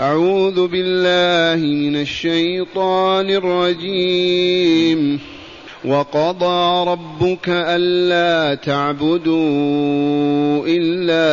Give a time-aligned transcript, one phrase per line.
[0.00, 5.20] أعوذ بالله من الشيطان الرجيم.
[5.84, 9.36] وقضى ربك ألا تعبدوا
[10.66, 11.26] إلا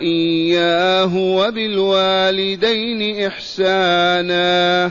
[0.00, 4.90] إياه وبالوالدين إحسانا.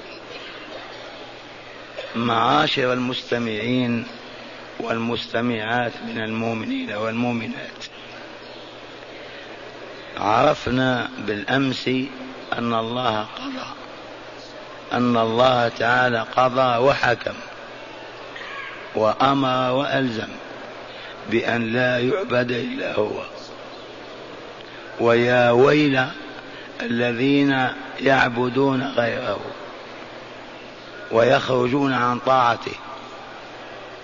[2.15, 4.05] معاشر المستمعين
[4.79, 7.85] والمستمعات من المؤمنين والمؤمنات.
[10.17, 11.87] عرفنا بالأمس
[12.57, 13.67] أن الله قضى
[14.93, 17.33] أن الله تعالى قضى وحكم
[18.95, 20.29] وأمر وألزم
[21.29, 23.23] بأن لا يعبد إلا هو.
[24.99, 26.05] ويا ويل
[26.81, 27.67] الذين
[27.99, 29.39] يعبدون غيره.
[31.11, 32.75] ويخرجون عن طاعته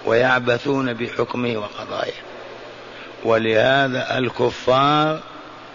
[0.06, 2.14] ويعبثون بحكمه وقضائه.
[3.24, 5.20] ولهذا الكفار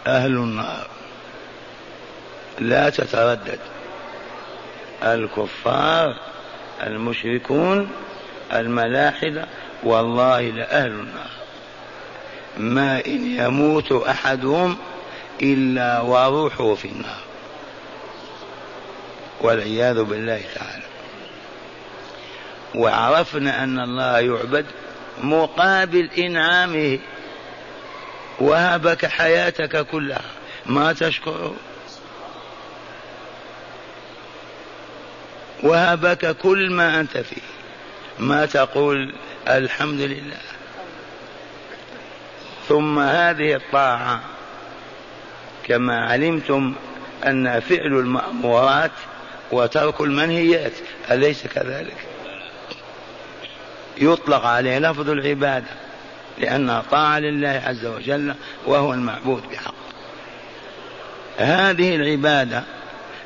[0.07, 0.87] أهل النار.
[2.59, 3.59] لا تتردد.
[5.03, 6.17] الكفار
[6.83, 7.91] المشركون
[8.53, 9.47] الملاحدة
[9.83, 11.31] والله لأهل النار.
[12.57, 14.77] ما إن يموت أحدهم
[15.43, 17.23] إلا وروحه في النار.
[19.41, 20.82] والعياذ بالله تعالى.
[22.75, 24.67] وعرفنا أن الله يعبد
[25.23, 26.99] مقابل إنعامه.
[28.41, 30.25] وهبك حياتك كلها.
[30.67, 31.55] ما تشكره
[35.63, 37.43] وهبك كل ما أنت فيه.
[38.19, 39.15] ما تقول
[39.49, 40.41] الحمد لله.
[42.69, 44.21] ثم هذه الطاعة.
[45.65, 46.75] كما علمتم
[47.27, 48.91] أن فعل المأمورات
[49.53, 50.73] وترك المنهيات
[51.11, 52.12] أليس كذلك؟
[53.99, 55.71] يطلق عليه لفظ العبادة
[56.39, 58.35] لأنها طاعة لله عز وجل
[58.67, 59.75] وهو المعبود بحق.
[61.37, 62.63] هذه العبادة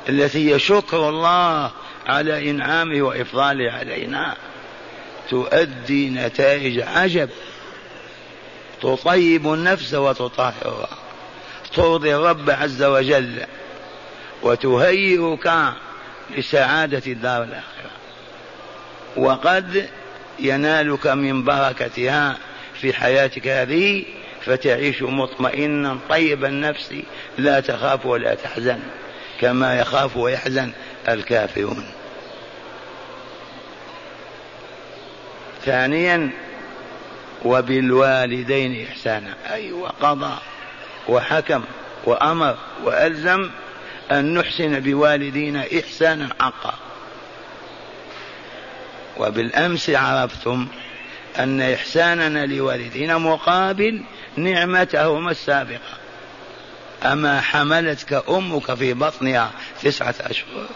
[0.09, 1.71] التي هي شكر الله
[2.07, 4.35] على إنعامه وإفضاله علينا
[5.29, 7.29] تؤدي نتائج عجب.
[8.81, 10.89] تطيب النفس وتطهرها.
[11.75, 13.45] ترضي الرب عز وجل
[14.43, 15.51] وتهيئك
[16.37, 17.91] لسعادة الدار الآخرة.
[19.17, 19.89] وقد
[20.39, 22.37] ينالك من بركتها
[22.81, 24.05] في حياتك هذه
[24.45, 26.95] فتعيش مطمئنا طيب النفس
[27.37, 28.79] لا تخاف ولا تحزن
[29.41, 30.71] كما يخاف ويحزن
[31.09, 31.85] الكافرون.
[35.65, 36.29] ثانيا
[37.45, 39.33] وبالوالدين إحسانا.
[39.49, 40.37] أي أيوة وقضى
[41.07, 41.63] وحكم
[42.05, 43.49] وأمر وألزم
[44.11, 46.73] أن نحسن بوالدينا إحسانا حقا
[49.17, 50.67] وبالأمس عرفتم
[51.39, 54.01] أن إحساننا لوالدينا مقابل
[54.35, 55.97] نعمتهما السابقة.
[57.03, 59.51] أما حملتك أمك في بطنها
[59.83, 60.67] تسعة أشهر.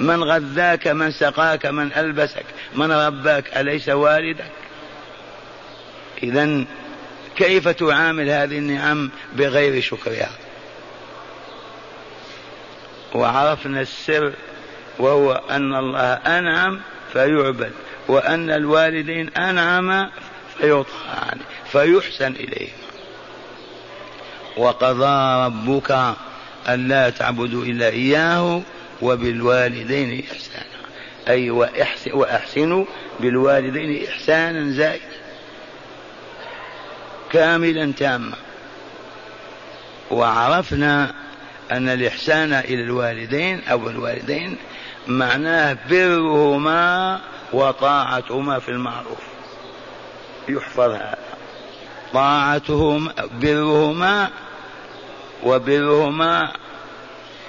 [0.00, 2.44] من غذاك من سقاك من ألبسك
[2.74, 4.50] من رباك أليس والدك؟
[6.22, 6.64] إذا
[7.36, 10.30] كيف تعامل هذه النعم بغير شكرها؟
[13.14, 14.32] وعرفنا السر
[14.98, 16.80] وهو أن الله أنعم
[17.12, 17.72] فيعبد
[18.08, 20.10] وأن الوالدين أنعم
[20.58, 21.38] فيطاعان
[21.72, 22.80] فيحسن إليهما
[24.56, 26.14] وقضى ربك
[26.68, 28.62] ألا تعبدوا إلا إياه
[29.02, 30.80] وبالوالدين إحسانا.
[31.28, 31.50] أي
[32.12, 32.84] وأحسنوا
[33.20, 35.20] بالوالدين إحسانا زائدا.
[37.32, 38.36] كاملا تاما.
[40.10, 41.14] وعرفنا
[41.70, 44.56] أن الإحسان إلى الوالدين أو الوالدين
[45.06, 47.20] معناه برهما
[47.52, 49.18] وطاعتهما في المعروف.
[50.48, 51.18] يحفظ هذا.
[52.12, 53.10] طاعتهم
[53.42, 54.28] برهما
[55.42, 56.52] وبرهما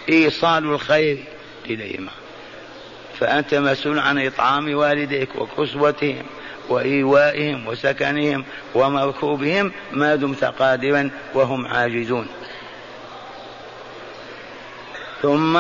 [0.09, 1.23] إيصال الخير
[1.65, 2.11] إليهما.
[3.19, 6.23] فأنت مسؤول عن إطعام والديك وكسوتهم
[6.69, 8.45] وإيوائهم وسكنهم
[8.75, 12.27] ومركوبهم ما دمت قادرا وهم عاجزون.
[15.21, 15.57] ثم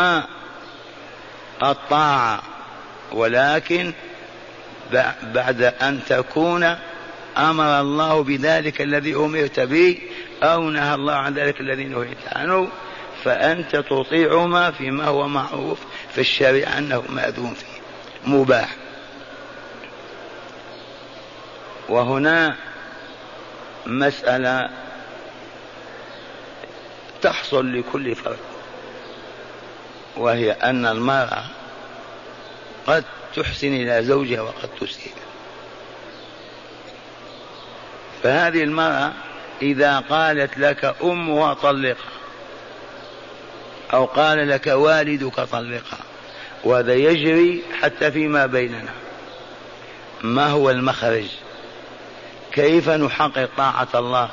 [1.63, 2.41] الطاعة
[3.11, 3.93] ولكن
[5.23, 6.75] بعد أن تكون
[7.37, 9.97] أمر الله بذلك الذي أمرت به
[10.43, 12.67] أو نهى الله عن ذلك الذي نهيت عنه
[13.23, 15.79] فأنت تطيعهما فيما هو معروف
[16.13, 17.81] في الشريعة أنه مأذون فيه
[18.31, 18.75] مباح.
[21.89, 22.55] وهنا
[23.85, 24.69] مسألة
[27.21, 28.50] تحصل لكل فرد.
[30.17, 31.43] وهي أن المرأة
[32.87, 33.03] قد
[33.35, 35.13] تحسن إلى زوجها وقد تسيء
[38.23, 39.11] فهذه المرأة
[39.61, 42.11] إذا قالت لك أمها طلقها
[43.93, 45.99] أو قال لك والدك طلقها
[46.63, 48.93] وهذا يجري حتى فيما بيننا.
[50.21, 51.25] ما هو المخرج؟
[52.51, 54.29] كيف نحقق طاعة الله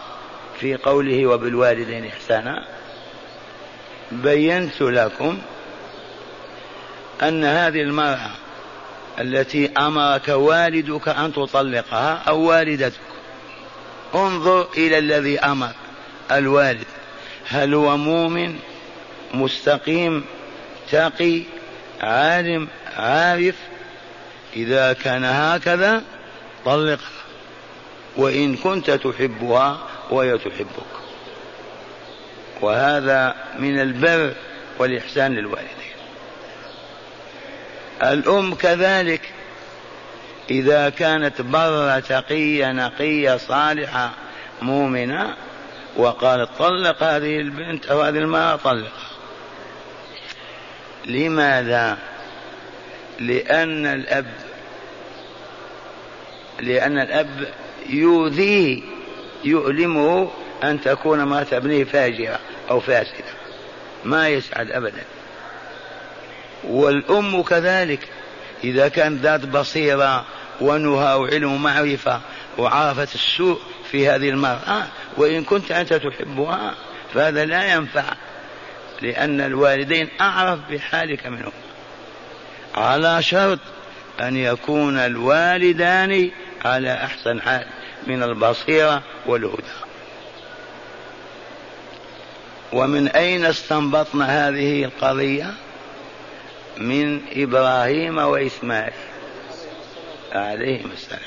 [0.60, 2.64] في قوله وبالوالدين إحسانا؟
[4.12, 5.38] بينت لكم
[7.22, 8.30] أن هذه المرأة
[9.20, 13.00] التي أمرك والدك أن تطلقها أو والدتك
[14.14, 15.70] انظر إلى الذي أمر
[16.32, 16.86] الوالد.
[17.48, 18.58] هل هو مؤمن
[19.34, 20.24] مستقيم
[20.90, 21.42] تقي
[22.00, 23.54] عالم عارف؟
[24.56, 26.02] إذا كان هكذا
[26.64, 26.98] طلقها
[28.16, 29.78] وإن كنت تحبها
[30.10, 30.98] وهي تحبك.
[32.60, 34.32] وهذا من البر
[34.78, 35.87] والإحسان للوالدين.
[38.02, 39.20] الأم كذلك.
[40.50, 44.10] إذا كانت برة تقية نقية صالحة
[44.62, 45.36] مؤمنة
[45.96, 49.08] وقالت طلق هذه البنت أو هذه المرأة طلقها.
[51.06, 51.98] لماذا؟
[53.20, 54.26] لأن الأب
[56.60, 57.48] لأن الأب
[57.88, 58.82] يؤذيه
[59.44, 60.30] يؤلمه
[60.64, 62.38] أن تكون امرأة ابنه فاجرة
[62.70, 63.24] أو فاسدة.
[64.04, 65.04] ما يسعد أبدا.
[66.64, 68.08] والأم كذلك.
[68.64, 70.24] إذا كانت ذات بصيرة
[70.60, 72.20] ونهى وعلم ومعرفة
[72.58, 73.60] وعرفت السوء
[73.90, 76.74] في هذه المرأة وإن كنت أنت تحبها
[77.14, 78.04] فهذا لا ينفع
[79.02, 81.52] لأن الوالدين أعرف بحالك منهم.
[82.74, 83.58] على شرط
[84.20, 86.30] أن يكون الوالدان
[86.64, 87.66] على أحسن حال
[88.06, 89.62] من البصيرة والهدى.
[92.72, 95.54] ومن أين استنبطنا هذه القضية؟
[96.78, 98.92] من إبراهيم وإسماعيل
[100.32, 101.20] عليهما السلام.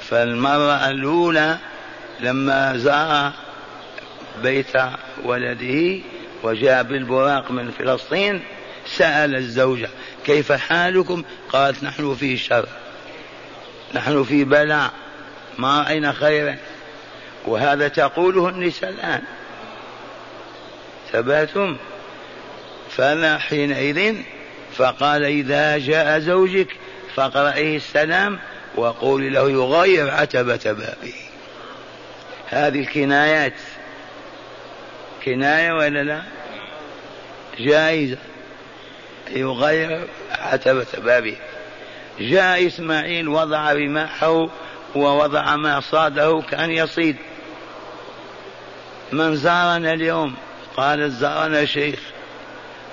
[0.00, 1.58] فالمرة الأولى
[2.20, 3.32] لما زار
[4.42, 4.76] بيت
[5.24, 6.00] ولده
[6.42, 8.42] وجاء بالبراق من فلسطين
[8.86, 9.88] سأل الزوجة
[10.26, 11.22] كيف حالكم؟
[11.52, 12.68] قالت نحن في شر
[13.94, 14.90] نحن في بلاء
[15.58, 16.56] ما رأينا خيرا.
[17.46, 19.22] وهذا تقوله النساء الآن.
[21.12, 21.76] ثباتم.
[22.98, 24.16] فأنا حينئذ
[24.76, 26.68] فقال إذا جاء زوجك
[27.14, 28.38] فاقرأيه السلام
[28.76, 31.14] وقولي له يغير عتبة بابه
[32.48, 33.54] هذه الكنايات.
[35.24, 36.22] كناية ولا لا؟
[37.58, 38.18] جائزة.
[39.30, 41.36] يغير عتبة بابه
[42.20, 44.48] جاء إسماعيل وضع رماحه
[44.94, 47.16] ووضع ما صاده كأن يصيد.
[49.12, 50.34] من زارنا اليوم؟
[50.76, 52.17] قال زارنا شيخ.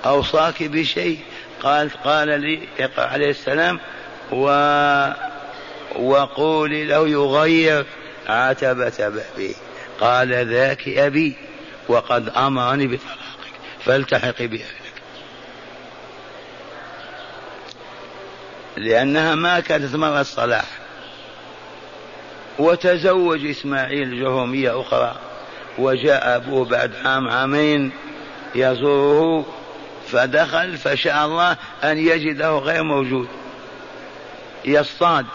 [0.04, 1.18] أوصاك بشيء.
[1.62, 3.80] قال قال لي عليه السلام
[4.32, 4.46] و
[5.96, 7.86] وقولي له يغير
[8.26, 9.54] عتبة بابه
[10.00, 11.36] قال ذاك أبي
[11.88, 13.52] وقد أمرني بطلاقك
[13.84, 14.86] فالتحقي بأهلك.
[18.76, 20.66] لأنها ما كانت مرة الصلاح.
[22.58, 25.16] وتزوج إسماعيل جهومية أخرى
[25.78, 27.92] وجاء أبوه بعد عام عامين
[28.54, 29.46] يزوره
[30.12, 33.28] فدخل فشاء الله أن يجده غير موجود.
[34.64, 35.26] يصطاد.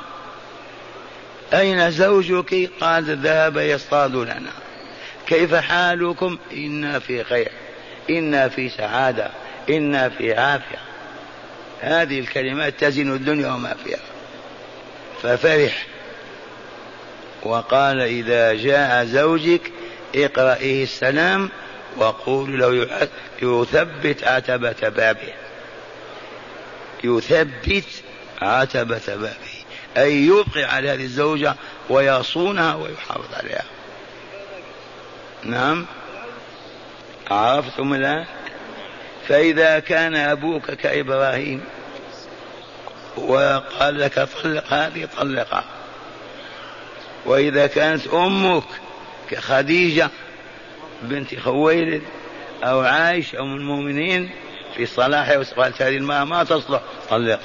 [1.54, 4.51] أين زوجك؟ قال ذهب يصطاد لنا.
[5.28, 7.51] كيف حالكم؟ إنا في خير.
[8.10, 9.32] إنا في سعادة.
[9.70, 10.80] إنا في عافية.
[11.82, 14.00] هذه الكلمات تزن الدنيا وما فيها.
[15.24, 15.86] ففرح.
[17.44, 19.62] وقال إذا جاء زوجك
[20.16, 21.50] اقرأيه السلام
[21.98, 22.88] وقول له
[23.41, 25.33] يثبت عتبة بابه.
[27.03, 27.86] يثبت
[28.41, 29.51] عتبة بابه.
[29.98, 31.55] أي يبقي على هذه الزوجة
[31.89, 33.65] ويصونها ويحافظ عليها.
[35.43, 35.86] نعم؟
[37.31, 38.25] عرفتم الآن؟
[39.27, 41.63] فإذا كان أبوك كإبراهيم
[43.17, 45.63] وقال لك طلق هذه طلقها.
[47.25, 48.63] وإذا كانت أمك
[49.29, 50.10] كخديجة
[51.01, 52.01] بنت خويلد
[52.63, 54.29] أو عائشة أم المؤمنين
[54.75, 57.39] في صلاحها وقالت هذه المرأة ما تصلح طلقها.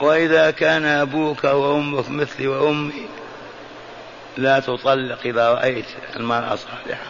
[0.00, 3.08] وإذا كان أبوك وأمك مثلي وأمي
[4.36, 5.84] لا تطلق إذا رأيت
[6.16, 7.06] المرأة صالحة.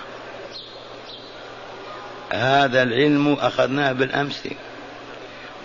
[2.33, 4.49] هذا العلم أخذناه بالأمس.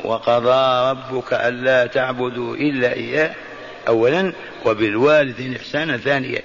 [0.03, 3.35] وقضى ربك ألا تعبدوا إلا إياه
[3.87, 4.33] أولا
[4.65, 6.41] وبالوالدين إحسانا ثانيا.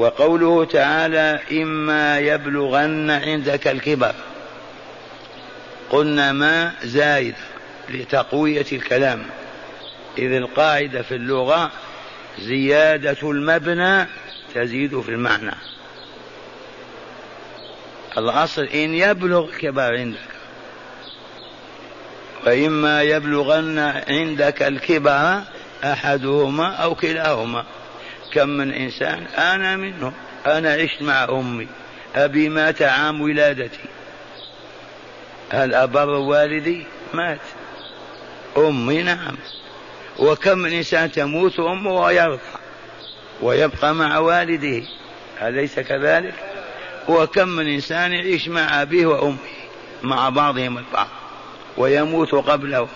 [0.00, 4.14] وقوله تعالى إما يبلغن عندك الكبر.
[5.90, 7.34] قلنا ما زايد
[7.88, 9.22] لتقوية الكلام.
[10.18, 11.70] إذ القاعدة في اللغة
[12.38, 14.06] زيادة المبنى
[14.54, 15.54] تزيد في المعنى.
[18.18, 20.18] الأصل إن يبلغ كبر عندك.
[22.46, 23.78] وإما يبلغن
[24.08, 25.40] عندك الكبر
[25.84, 27.64] أحدهما أو كلاهما.
[28.32, 30.12] كم من إنسان؟ أنا منهم.
[30.46, 31.66] أنا عشت مع أمي.
[32.14, 33.78] أبي مات عام ولادتي.
[35.52, 37.40] هل أبر والدي؟ مات.
[38.56, 39.36] أمي نعم.
[40.18, 42.40] وكم من إنسان تموت أمه ويرضى
[43.42, 44.82] ويبقى مع والده؟
[45.42, 46.34] أليس كذلك؟
[47.08, 49.36] وكم من إنسان يعيش مع أبيه وأمه
[50.02, 51.08] مع بعضهم البعض
[51.76, 52.88] ويموت قبله.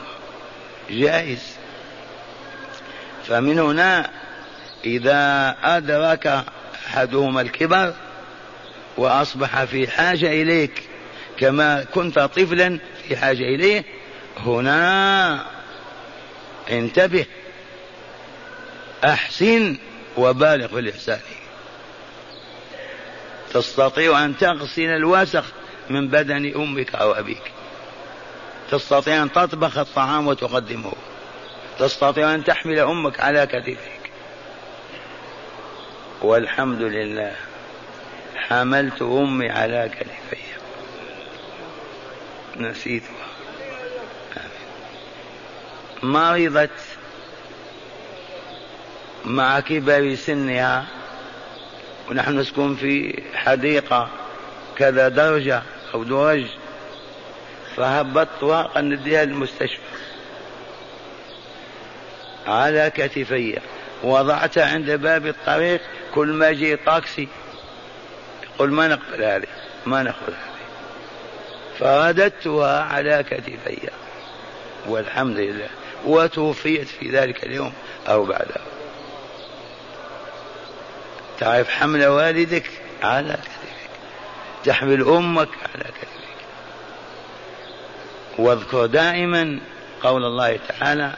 [0.91, 1.57] جائز.
[3.29, 4.11] فمن هنا
[4.87, 6.45] إذا أدرك
[6.87, 7.95] أحدهما الكبر
[8.97, 10.83] وأصبح في حاجة إليك
[11.37, 13.85] كما كنت طفلا في حاجة إليه
[14.37, 15.47] هنا
[16.71, 17.27] انتبه
[19.05, 19.77] أحسن
[20.17, 21.21] وبالغ في الإحسان.
[23.53, 25.45] تستطيع أن تغسل الوسخ
[25.91, 27.53] من بدن أمك أو أبيك.
[28.71, 30.93] تستطيع أن تطبخ الطعام وتقدمه.
[31.79, 34.04] تستطيع أن تحمل أمك على كتفك.
[36.25, 37.33] والحمد لله.
[38.37, 40.43] حملت أمي على كتفي.
[42.57, 43.09] نسيتها
[46.03, 46.71] مرضت
[49.25, 50.87] مع كبر سنها.
[52.11, 54.11] ونحن نسكن في حديقة
[54.77, 55.63] كذا درجة
[55.95, 56.47] أو درج.
[57.77, 59.83] فهبطتها قد نديها للمستشفى
[62.47, 63.59] على كتفي.
[64.03, 65.81] وضعت عند باب الطريق
[66.15, 67.29] كل ما يجي طاكسي
[68.55, 69.47] يقول ما نقبل هذه
[69.87, 70.55] ما نقبل هذه.
[71.79, 73.89] فرددتها على كتفي.
[74.87, 75.69] والحمد لله.
[76.05, 77.73] وتوفيت في ذلك اليوم
[78.09, 78.61] أو بعده.
[81.41, 82.71] تعرف حمل والدك
[83.03, 83.91] على كتفك.
[84.65, 86.45] تحمل أمك على كتفك.
[88.39, 89.61] واذكر دائما
[90.03, 91.13] قول الله تعالى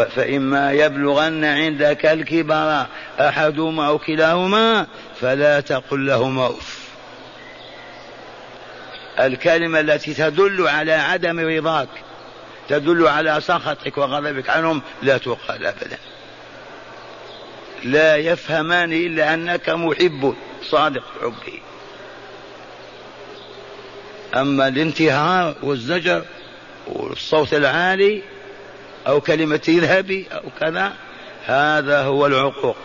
[0.00, 2.86] فإما يبلغن عندك الكبر
[3.20, 4.86] أحدهما أو كلاهما
[5.20, 6.82] فلا تقل لهما أف.
[9.20, 11.88] الكلمة التي تدل على عدم رضاك
[12.68, 15.98] تدل على سخطك وغضبك عنهم لا تقال أبدا.
[17.84, 21.60] لا يفهمان إلا أنك محب صادق حبه
[24.34, 26.24] أما الانتهار والزجر
[26.86, 28.22] والصوت العالي
[29.06, 30.92] أو كلمة اذهبي أو كذا
[31.46, 32.76] هذا هو العقوق.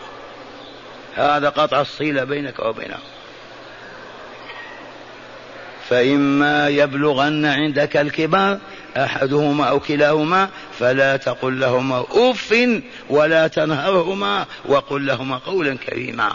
[1.16, 3.00] هذا قطع الصلة بينك وبينهم.
[5.88, 8.58] فإما يبلغن عندك الكبار
[8.96, 10.48] أحدهما أو كلاهما
[10.78, 12.54] فلا تقل لهما أف
[13.10, 16.32] ولا تنهرهما وقل لهما قولا كريما.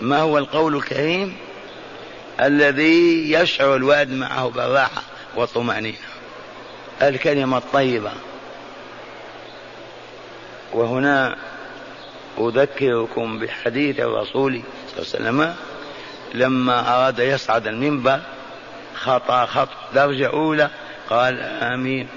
[0.00, 1.36] ما هو القول الكريم؟
[2.40, 5.02] الذي يشعر الوالد معه بالراحة
[5.36, 5.96] والطمأنينة
[7.02, 8.12] الكلمة الطيبة.
[10.72, 11.36] وهنا
[12.38, 14.62] أذكركم بحديث الرسول
[14.96, 15.54] صلى الله عليه وسلم
[16.34, 18.20] لما أراد يصعد المنبر
[18.94, 20.70] خطأ خط درجة أولى
[21.10, 22.08] قال آمين.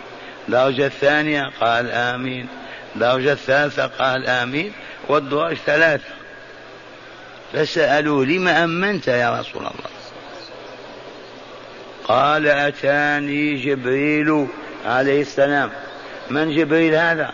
[0.48, 2.48] درجة الثانية قال آمين.
[2.96, 4.74] درجة الثالثة قال آمين.
[5.08, 6.10] والدرج ثلاثة.
[7.53, 9.91] فسألوه لم أمنت يا رسول الله؟
[12.08, 14.48] قال أتاني جبريل
[14.86, 15.72] عليه السلام.
[16.29, 17.31] من جبريل هذا؟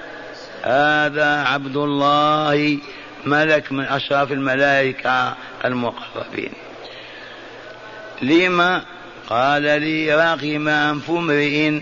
[0.67, 2.77] هذا عبد الله
[3.25, 6.53] ملك من أشراف الملائكة المقربين.
[8.21, 8.83] لما؟
[9.29, 11.79] قال لي رغم أنف امرئ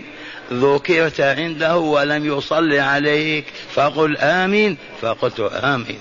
[0.52, 6.00] ذكرت عنده ولم يصلي عليك فقل آمين فقلت آمين.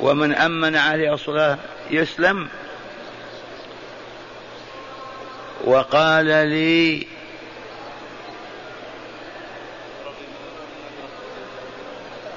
[0.00, 1.58] ومن أمن عليه الصلاة
[1.90, 2.48] يسلم.
[5.64, 7.06] وقال لي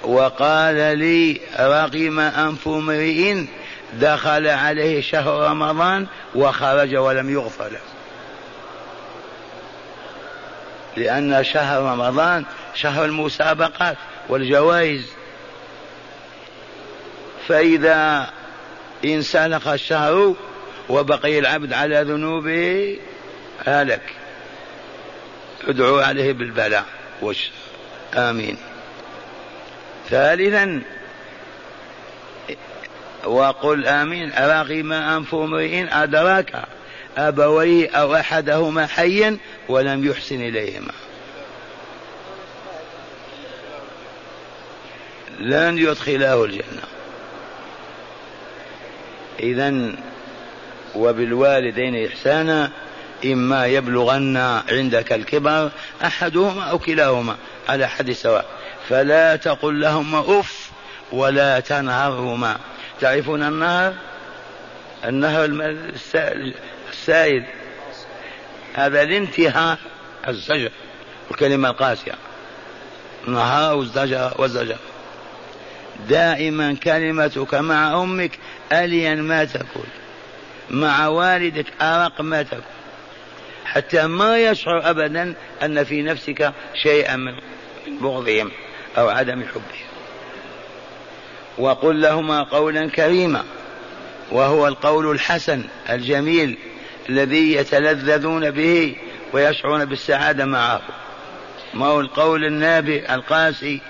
[0.03, 3.45] وقال لي رغم أنف امرئ
[3.93, 7.79] دخل عليه شهر رمضان وخرج ولم يغفر له.
[10.97, 13.97] لأن شهر رمضان شهر المسابقات
[14.29, 15.05] والجوائز.
[17.47, 18.29] فإذا
[19.05, 20.35] انسلخ الشهر
[20.89, 22.97] وبقي العبد على ذنوبه
[23.65, 24.01] هلك.
[25.67, 26.85] ادعوا عليه بالبلاء
[27.21, 27.51] والشر
[28.15, 28.57] آمين.
[30.09, 30.81] ثالثا
[33.25, 36.63] وقل آمين رغم أنف امرئ أدراك
[37.17, 39.37] أبويه أو أحدهما حيا
[39.69, 40.93] ولم يحسن إليهما.
[45.39, 46.83] لن يدخلاه الجنة.
[49.39, 49.95] إذا
[50.95, 52.71] وبالوالدين إحسانا
[53.25, 54.37] إما يبلغن
[54.69, 55.71] عندك الكبر
[56.03, 57.35] أحدهما أو كلاهما
[57.69, 58.45] على حد سواء.
[58.89, 60.71] فلا تقل لهما أف
[61.11, 62.57] ولا تنهرهما.
[63.01, 63.93] تعرفون النهر؟
[65.05, 65.45] النهر
[66.89, 67.43] السائل
[68.73, 69.77] هذا الانتهاء
[70.27, 70.71] الزجر
[71.31, 72.13] الكلمة القاسية.
[73.27, 74.77] نهار والزجر والزجر.
[76.09, 78.39] دائما كلمتك مع أمك
[78.71, 79.87] أليا ما تكون
[80.69, 82.78] مع والدك أرق ما تكون
[83.65, 87.33] حتى ما يشعر أبدا أن في نفسك شيئا من
[88.01, 88.51] بغضهم
[88.97, 89.89] أو عدم حبهم
[91.57, 93.43] وقل لهما قولا كريما
[94.31, 96.57] وهو القول الحسن الجميل
[97.09, 98.95] الذي يتلذذون به
[99.33, 100.81] ويشعرون بالسعادة معه.
[101.73, 103.81] ما هو القول النابئ القاسي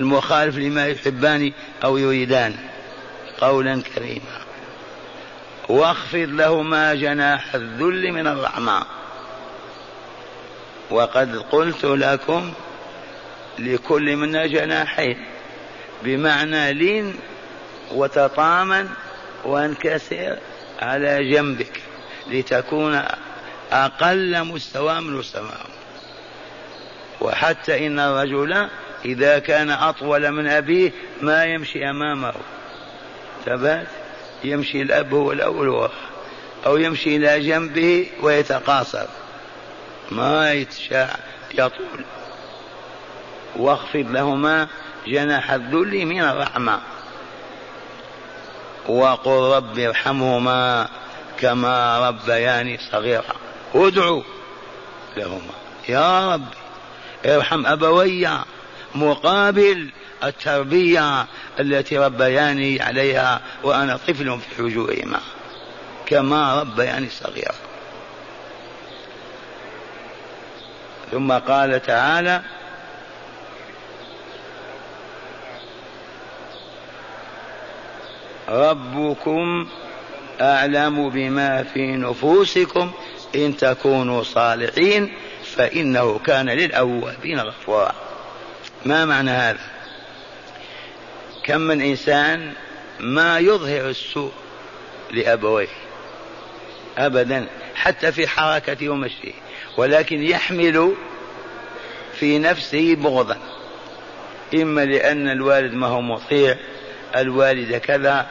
[0.00, 1.52] المخالف لما يحبان
[1.84, 2.54] أو يريدان.
[3.40, 4.41] قولا كريما.
[5.68, 8.82] واخفض لهما جناح الذل من الرحمة.
[10.90, 12.52] وقد قلت لكم
[13.58, 15.24] لكل منا جناحين
[16.02, 17.14] بمعنى لين
[17.92, 18.88] وتطامن
[19.44, 20.38] وانكسر
[20.82, 21.80] على جنبك
[22.30, 23.02] لتكون
[23.72, 25.66] أقل مستوى من مستواه
[27.20, 28.68] وحتى إن الرجل
[29.04, 32.34] إذا كان أطول من أبيه ما يمشي أمامه.
[33.46, 33.86] ثبات
[34.44, 35.88] يمشي الأب هو الأول
[36.66, 39.06] أو يمشي إلى جنبه ويتقاصر.
[40.10, 41.16] ما يتشاع
[41.54, 42.04] يطول.
[43.56, 44.68] واخفض لهما
[45.06, 46.80] جناح الذل من الرحمة.
[48.88, 50.88] وقل رب ارحمهما
[51.40, 53.34] كما ربياني صغيرا.
[53.74, 54.22] ادعوا
[55.16, 55.52] لهما.
[55.88, 56.46] يا رب
[57.26, 58.28] ارحم أبوي
[58.94, 59.90] مقابل
[60.24, 61.26] التربية
[61.60, 65.20] التي ربياني عليها وأنا طفل في حجورهما
[66.06, 67.54] كما ربياني صغيرا
[71.12, 72.42] ثم قال تعالى
[78.48, 79.68] ربكم
[80.40, 82.92] أعلم بما في نفوسكم
[83.34, 85.12] إن تكونوا صالحين
[85.56, 87.94] فإنه كان للأوابين غفورا.
[88.84, 89.71] ما معنى هذا؟
[91.44, 92.52] كم من إنسان
[93.00, 94.32] ما يظهر السوء
[95.10, 95.68] لأبويه؟
[96.98, 99.32] أبدا حتى في حركته ومشيه
[99.76, 100.94] ولكن يحمل
[102.14, 103.38] في نفسه بغضا.
[104.54, 106.56] إما لأن الوالد ما هو مطيع
[107.16, 108.26] الوالد كذا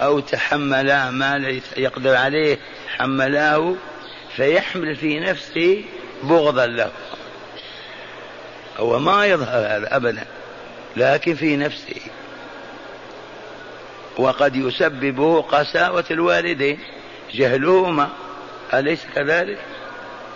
[0.00, 3.74] أو تحملا ما يقدر عليه حملاه
[4.36, 5.84] فيحمل في نفسه
[6.22, 6.92] بغضا له.
[8.76, 10.24] هو ما يظهر هذا أبدا
[10.96, 12.00] لكن في نفسه.
[14.18, 16.78] وقد يسببه قساوة الوالدين.
[17.34, 18.08] جهلهما
[18.74, 19.58] أليس كذلك؟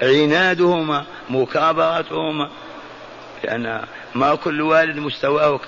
[0.02, 2.50] عنادهما مكابرتهما.
[3.44, 5.60] لأن ما كل والد مستواه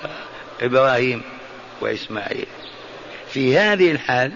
[0.59, 1.21] كإبراهيم
[1.81, 2.47] وإسماعيل.
[3.29, 4.31] في هذه الحال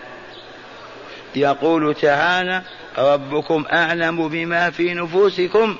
[1.35, 2.61] يقول تعالى
[2.97, 5.77] ربكم أعلم بما في نفوسكم.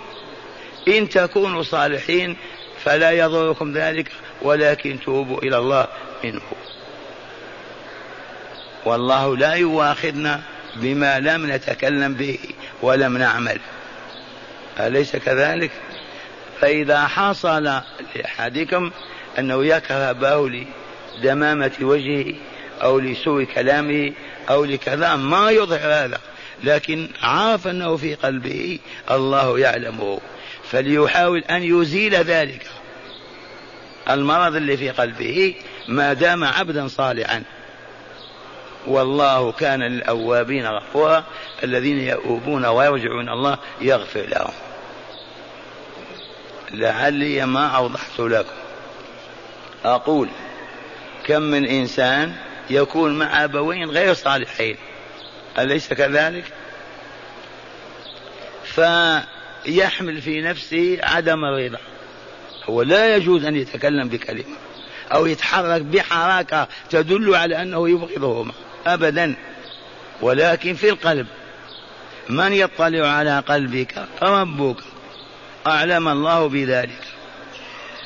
[0.88, 2.38] إن تكونوا صالحين
[2.83, 5.88] فلا يضركم ذلك ولكن توبوا إلى الله
[6.23, 6.41] منه.
[8.85, 10.41] والله لا يواخذنا
[10.75, 12.37] بما لم نتكلم به
[12.81, 13.59] ولم نعمل.
[14.79, 15.71] أليس كذلك؟
[16.61, 17.81] فإذا حصل
[18.15, 18.91] لأحدكم
[19.39, 20.49] أنه يكره أباه
[21.17, 22.35] لدمامة وجهه
[22.81, 24.13] أو لسوء كلامه
[24.49, 26.19] أو لكذا ما يظهر هذا
[26.63, 28.79] لكن عرف أنه في قلبه
[29.11, 30.19] الله يعلمه.
[30.71, 32.67] فليحاول أن يزيل ذلك.
[34.09, 35.55] المرض اللي في قلبه
[35.87, 37.43] ما دام عبدا صالحا.
[38.88, 41.23] والله كان للأوابين غفورا
[41.63, 44.54] الذين يؤوبون ويرجعون الله يغفر لهم.
[46.71, 48.56] لعلي ما أوضحت لكم.
[49.86, 50.30] أقول
[51.26, 52.36] كم من إنسان
[52.69, 54.78] يكون مع أبوين غير صالحين؟
[55.60, 56.43] أليس كذلك؟
[58.63, 61.80] فيحمل في نفسه عدم الرضا
[62.65, 64.56] هو لا يجوز أن يتكلم بكلمة
[65.13, 68.54] أو يتحرك بحركة تدل على أنه يبغضهما.
[68.93, 69.36] أبدا
[70.21, 71.28] ولكن في القلب.
[72.30, 74.78] من يطلع على قلبك؟ ربك.
[75.67, 77.02] أعلم الله بذلك.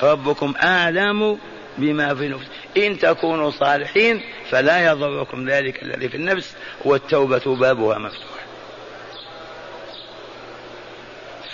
[0.02, 1.38] ربكم أعلم
[1.78, 8.42] بما في نفسك إن تكونوا صالحين فلا يضركم ذلك الذي في النفس والتوبة بابها مفتوح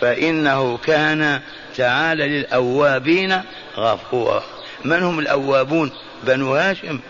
[0.01, 1.41] فإنه كان
[1.77, 3.43] تعالى للأوابين
[3.77, 4.43] غفورا.
[4.85, 5.93] من هم الأوابون؟
[6.25, 7.01] بنو هاشم.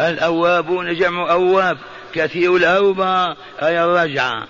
[0.00, 1.78] الأوابون جمع أواب
[2.14, 3.26] كثير الأوبة
[3.62, 4.46] أي الرجعة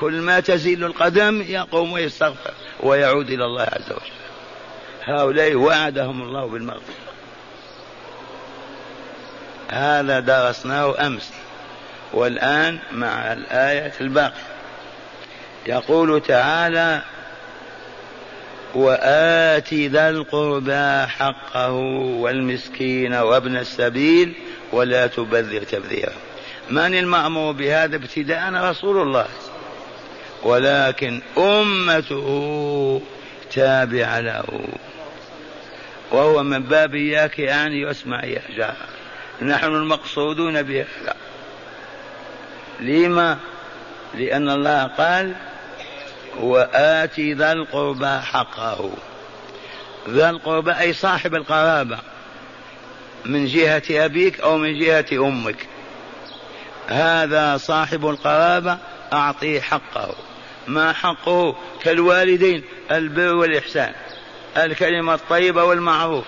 [0.00, 4.14] كل ما تزيل القدم يقوم ويستغفر ويعود إلى الله عز وجل.
[5.04, 6.94] هؤلاء وعدهم الله بالمغفرة.
[9.68, 11.32] هذا درسناه أمس
[12.12, 14.54] والآن مع الآية الباقية.
[15.66, 17.02] يقول تعالى
[18.74, 21.72] وآت ذا القربى حقه
[22.20, 24.34] والمسكين وابن السبيل
[24.74, 26.12] ولا تبذر تبذيرا.
[26.70, 29.26] من المأمور بهذا ابتداء؟ رسول الله.
[30.42, 33.00] ولكن أمته
[33.52, 34.44] تابعة له.
[36.10, 38.76] وهو من باب إياك أن يسمع يا جار
[39.42, 41.14] نحن المقصودون بهذا.
[42.80, 43.38] لما؟
[44.14, 45.34] لأن الله قال
[46.40, 48.90] وآت ذا القربى حقه.
[50.08, 51.98] ذا القربى أي صاحب القرابة.
[53.24, 55.66] من جهة أبيك أو من جهة أمك.
[56.88, 58.78] هذا صاحب القرابة
[59.12, 60.14] أعطيه حقه.
[60.66, 63.92] ما حقه كالوالدين البر والإحسان
[64.56, 66.24] الكلمة الطيبة والمعروف.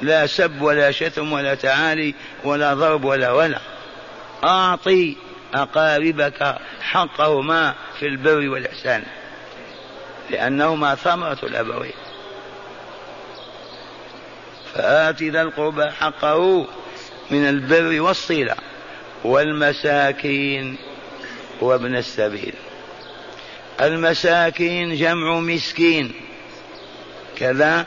[0.00, 3.58] لا سب ولا شتم ولا تعالي ولا ضرب ولا ولا
[4.44, 5.16] أعطي
[5.54, 9.04] أقاربك حقهما في البر والإحسان
[10.30, 12.05] لأنهما ثمرة الأبوين.
[14.76, 16.66] فآت ذا القربى حقه
[17.30, 18.54] من البر والصلة
[19.24, 20.76] والمساكين
[21.60, 22.54] وابن السبيل.
[23.80, 26.12] المساكين جمع مسكين
[27.36, 27.86] كذا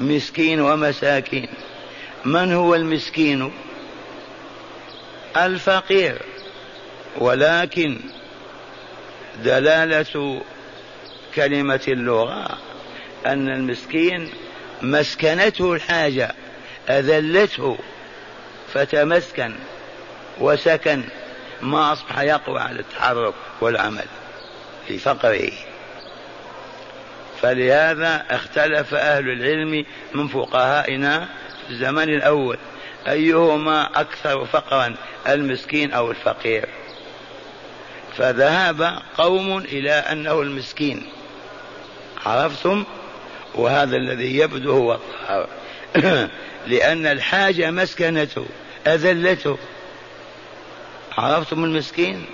[0.00, 1.48] مسكين ومساكين.
[2.24, 3.52] من هو المسكين؟
[5.36, 6.18] الفقير
[7.18, 8.00] ولكن
[9.44, 10.42] دلالة
[11.34, 12.58] كلمة اللغة
[13.26, 14.30] أن المسكين
[14.82, 16.34] مسكنته الحاجة
[16.88, 17.78] أذلته
[18.74, 19.54] فتمسكن
[20.40, 21.02] وسكن
[21.60, 24.04] ما أصبح يقوى على التحرك والعمل
[24.88, 25.52] في فقره.
[27.42, 31.28] فلهذا اختلف أهل العلم من فقهائنا
[31.66, 32.58] في الزمن الأول
[33.08, 34.94] أيهما أكثر فقرا
[35.28, 36.68] المسكين أو الفقير.
[38.16, 41.06] فذهب قوم إلى أنه المسكين.
[42.26, 42.84] عرفتم؟
[43.54, 45.48] وهذا الذي يبدو هو الظاهر
[46.66, 48.46] لأن الحاجة مسكنته
[48.86, 49.58] أذلته.
[51.18, 52.24] عرفتم المسكين؟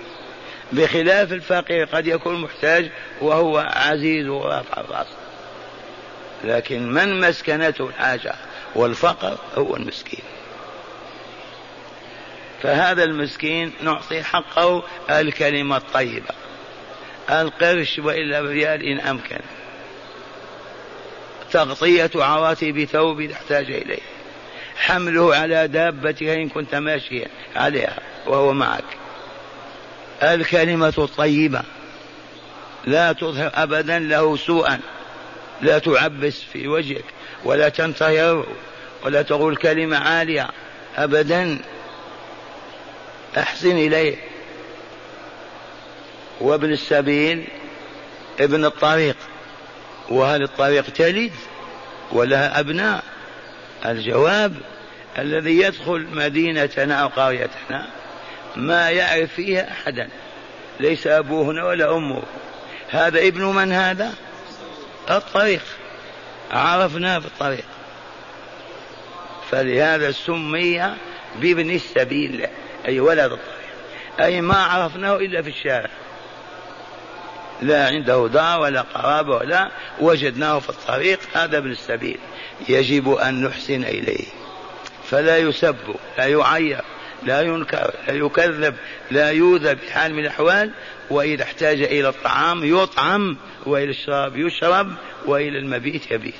[0.71, 5.07] بخلاف الفقير قد يكون محتاج وهو عزيز ورافع الراس
[6.43, 8.35] لكن من مسكنته الحاجة
[8.75, 10.23] والفقر هو المسكين.
[12.63, 16.33] فهذا المسكين نعطي حقه الكلمة الطيبة.
[17.29, 19.39] القرش وإلا بريال إن أمكن.
[21.51, 23.99] تغطية عواتي بثوب تحتاج إليه.
[24.77, 28.83] حمله على دابتك إن كنت ماشيا عليها وهو معك.
[30.23, 31.61] الكلمة الطيبة.
[32.85, 34.79] لا تظهر أبدا له سوءا.
[35.61, 37.05] لا تعبس في وجهك
[37.43, 38.47] ولا تنتهره
[39.03, 40.49] ولا تقول كلمة عالية
[40.97, 41.59] أبدا.
[43.37, 44.15] أحسن إليه.
[46.41, 47.47] وابن السبيل
[48.39, 49.15] ابن الطريق.
[50.09, 51.31] وهل الطريق تلد
[52.11, 53.03] ولها أبناء؟
[53.85, 54.55] الجواب
[55.17, 57.87] الذي يدخل مدينتنا أو قريتنا
[58.55, 60.09] ما يعرف فيها أحدا
[60.79, 62.21] ليس أبوه هنا ولا أمه.
[62.89, 64.13] هذا ابن من هذا؟
[65.09, 65.61] الطريق.
[66.51, 67.65] عرفناه في الطريق
[69.51, 70.95] فلهذا سمي
[71.35, 72.47] بابن السبيل
[72.87, 73.69] أي ولد الطريق.
[74.19, 75.89] أي ما عرفناه إلا في الشارع.
[77.61, 82.19] لا عنده دار ولا قرابة ولا وجدناه في الطريق هذا ابن السبيل.
[82.69, 84.25] يجب أن نحسن إليه.
[85.09, 86.81] فلا يسب لا يعير
[87.23, 88.75] لا ينكر لا يكذب
[89.11, 90.71] لا يوذى بحال من الأحوال
[91.09, 94.93] وإذا احتاج إلى الطعام يطعم وإلى الشراب يشرب
[95.25, 96.33] وإلى المبيت يبيت.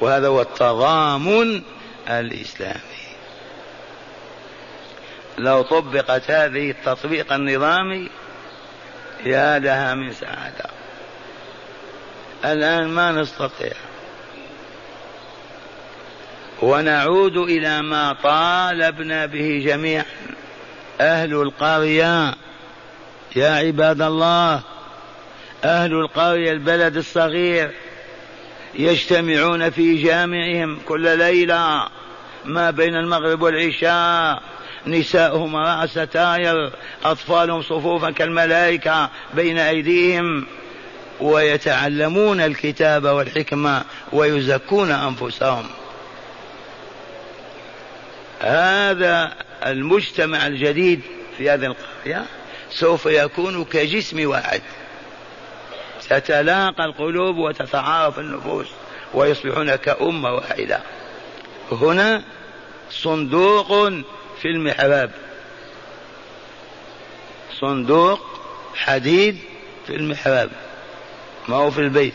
[0.00, 1.62] وهذا هو التضامن
[2.08, 2.98] الإسلامي.
[5.38, 8.08] لو طبقت هذه التطبيق النظامي
[9.24, 10.70] يا لها من سعادة.
[12.44, 13.72] الآن ما نستطيع.
[16.62, 20.04] ونعود إلى ما طالبنا به جميعا.
[21.00, 22.34] أهل القرية
[23.36, 24.62] يا عباد الله
[25.64, 27.70] أهل القرية البلد الصغير
[28.74, 31.88] يجتمعون في جامعهم كل ليلة
[32.44, 34.42] ما بين المغرب والعشاء.
[34.90, 36.72] نساؤهم راء ستاير
[37.04, 40.46] أطفالهم صفوفا كالملائكة بين أيديهم
[41.20, 45.66] ويتعلمون الكتاب والحكمة ويزكون أنفسهم.
[48.40, 49.32] هذا
[49.66, 51.00] المجتمع الجديد
[51.38, 52.24] في هذه القرية
[52.70, 54.62] سوف يكون كجسم واحد.
[56.08, 58.66] تتلاقى القلوب وتتعارف النفوس
[59.14, 60.80] ويصبحون كأمة واحدة.
[61.72, 62.22] هنا
[62.90, 63.92] صندوق
[64.42, 65.10] في المحراب
[67.60, 68.20] صندوق
[68.74, 69.38] حديد
[69.86, 70.50] في المحراب
[71.48, 72.14] ما هو في البيت.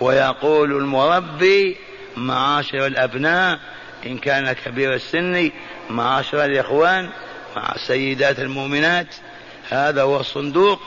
[0.00, 1.76] ويقول المربي
[2.16, 3.58] معاشر الأبناء
[4.06, 5.50] إن كان كبير السن
[5.90, 7.10] معاشر الإخوان
[7.56, 9.14] مع السيدات المؤمنات.
[9.70, 10.80] هذا هو الصندوق.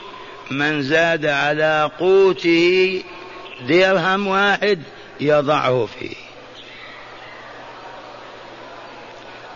[0.50, 3.02] من زاد على قوته
[3.68, 4.82] درهم واحد
[5.20, 6.31] يضعه فيه.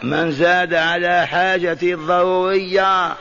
[0.02, 3.14] من زاد على حاجته الضرورية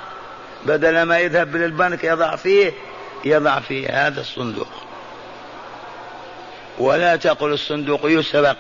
[0.66, 2.74] بدل ما يذهب للبنك يضع فيه
[3.26, 4.68] يضع فيه هذا الصندوق.
[6.78, 8.58] ولا تقل الصندوق يسرق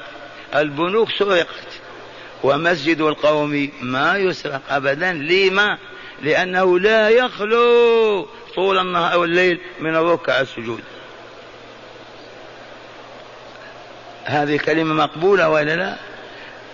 [0.56, 1.68] البنوك سرقت.
[2.44, 5.14] ومسجد القوم ما يسرق أبدا.
[5.14, 5.78] لما؟
[6.22, 10.84] لأنه لا يخلو طول النهار والليل من الركع السجود.
[14.26, 15.96] هذه كلمة مقبولة ولا لا؟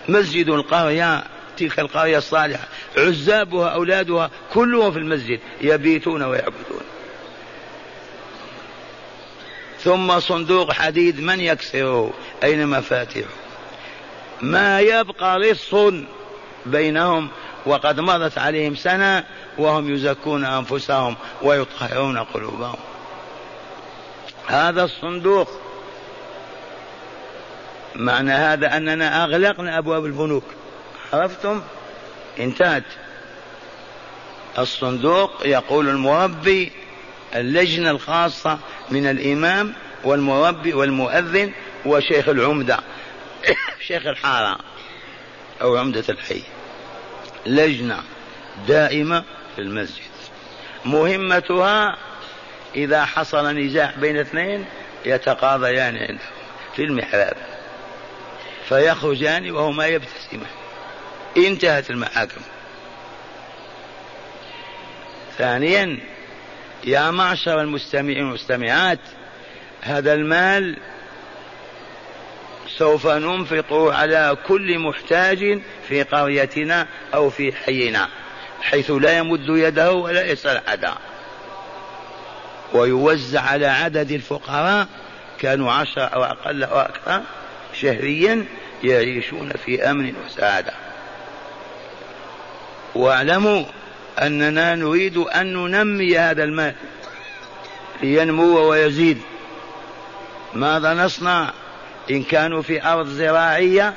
[0.09, 1.23] مسجد القرية
[1.57, 2.67] تلك القرية الصالحة.
[2.97, 6.81] عزابها أولادها كلهم في المسجد يبيتون ويعبدون.
[9.83, 13.29] ثم صندوق حديد من يكسره أين مفاتيحه
[14.41, 15.75] ما يبقى لص
[16.65, 17.29] بينهم
[17.65, 19.23] وقد مضت عليهم سنة
[19.57, 22.79] وهم يزكون أنفسهم ويطهرون قلوبهم.
[24.47, 25.49] هذا الصندوق
[27.95, 30.43] معنى هذا أننا أغلقنا أبواب البنوك.
[31.13, 31.61] عرفتم؟
[32.39, 32.83] انتهت.
[34.57, 36.71] الصندوق يقول المربي
[37.35, 39.73] اللجنة الخاصة من الإمام
[40.03, 41.51] والمربي والمؤذن
[41.85, 42.79] وشيخ العمدة.
[43.87, 44.57] شيخ الحارة
[45.61, 46.41] أو عمدة الحي.
[47.45, 47.99] لجنة
[48.67, 49.23] دائمة
[49.55, 50.11] في المسجد.
[50.85, 51.97] مهمتها
[52.75, 54.65] إذا حصل نزاع بين اثنين
[55.05, 56.23] يتقاضيان عنده
[56.75, 57.50] في المحراب.
[58.71, 60.45] فيخرجان وهما يبتسمان
[61.37, 62.41] انتهت المحاكم
[65.37, 65.99] ثانيا
[66.83, 68.99] يا معشر المستمعين والمستمعات
[69.81, 70.77] هذا المال
[72.77, 78.07] سوف ننفقه على كل محتاج في قريتنا أو في حينا
[78.61, 80.93] حيث لا يمد يده ولا يسأل أحدا
[82.73, 84.87] ويوزع على عدد الفقراء
[85.39, 87.21] كانوا عشرة أو أقل أو أكثر
[87.73, 88.45] شهريا
[88.83, 90.73] يعيشون في أمن وسعادة.
[92.95, 93.63] واعلموا
[94.21, 96.75] أننا نريد أن ننمي هذا المال
[98.01, 99.21] لينمو ويزيد
[100.53, 101.53] ماذا نصنع؟
[102.11, 103.93] إن كانوا في أرض زراعية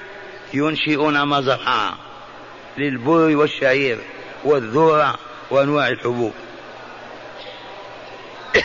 [0.55, 1.95] ينشئون مزرعة
[2.79, 3.99] للبر والشعير
[4.45, 5.19] والذرة
[5.51, 6.33] وأنواع الحبوب.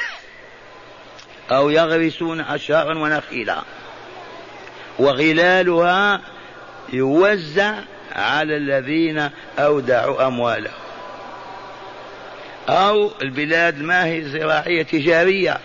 [1.52, 3.64] أو يغرسون أشجارا ونخيلا.
[5.00, 6.22] وغلالها
[6.94, 7.74] يوزع
[8.16, 10.74] على الذين أودعوا أموالهم.
[12.70, 15.58] أو البلاد ما هي زراعية تجارية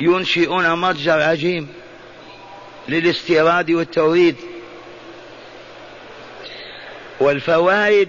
[0.00, 1.68] ينشئون متجر عجيم
[2.88, 4.36] للاستيراد والتوريد.
[7.20, 8.08] والفوائد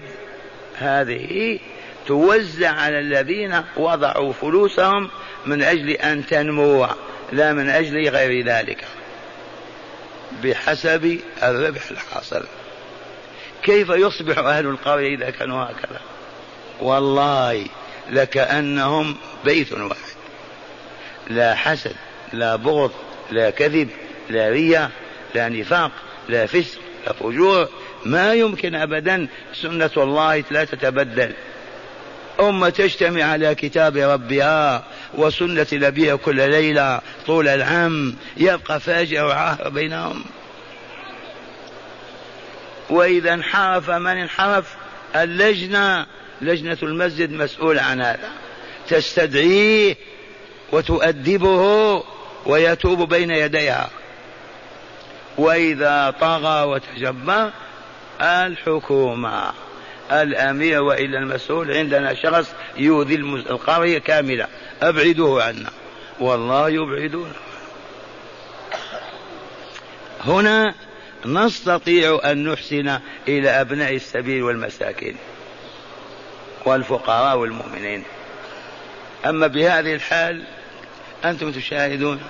[0.78, 1.58] هذه
[2.06, 5.10] توزع على الذين وضعوا فلوسهم
[5.46, 6.86] من أجل أن تنمو
[7.32, 8.84] لا من أجل غير ذلك.
[10.42, 12.44] بحسب الربح الحاصل.
[13.62, 16.00] كيف يصبح أهل القرية إذا كانوا هكذا؟
[16.80, 17.66] والله
[18.10, 20.14] لكأنهم بيت واحد.
[21.30, 21.96] لا حسد
[22.32, 22.92] لا بغض
[23.30, 23.88] لا كذب
[24.30, 24.90] لا رياء
[25.34, 25.90] لا نفاق
[26.28, 27.68] لا فسق لا فجور.
[28.04, 31.32] ما يمكن أبدا سنة الله لا تتبدل.
[32.40, 40.24] أمة تجتمع على كتاب ربها وسنة نبيها كل ليلة طول العام يبقى فاجر وعاهر بينهم.
[42.90, 44.74] وإذا انحرف من انحرف
[45.16, 46.06] اللجنة
[46.40, 48.30] لجنة المسجد مسؤولة عن هذا.
[48.88, 49.96] تستدعيه
[50.72, 52.02] وتؤدبه
[52.46, 53.90] ويتوب بين يديها.
[55.38, 57.50] وإذا طغى وتجبر
[58.20, 59.52] الحكومة.
[60.12, 64.46] الأمير وإلا المسؤول عندنا شخص يؤذي القرية كاملة.
[64.82, 65.70] أبعدوه عنا.
[66.20, 67.32] والله يبعدون.
[70.20, 70.74] هنا
[71.26, 75.16] نستطيع أن نحسن إلى أبناء السبيل والمساكين
[76.64, 78.04] والفقراء والمؤمنين.
[79.26, 80.44] أما بهذه الحال
[81.24, 82.20] أنتم تشاهدون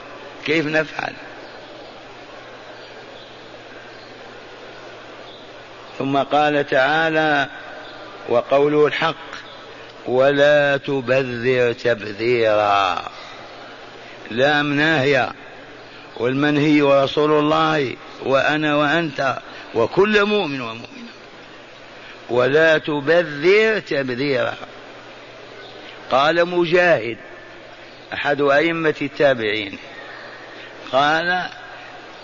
[0.45, 1.13] كيف نفعل.
[5.99, 7.49] ثم قال تعالى
[8.29, 9.35] وقوله الحق
[10.07, 13.09] ولا تبذر تبذيرا.
[14.31, 15.33] لام ناهيه
[16.17, 19.39] والمنهي رسول الله وأنا وأنت
[19.75, 21.15] وكل مؤمن ومؤمنة.
[22.31, 24.55] ولا تبذر تبذيرا.
[26.11, 27.17] قال مجاهد
[28.13, 29.79] أحد أئمة التابعين.
[30.93, 31.43] قال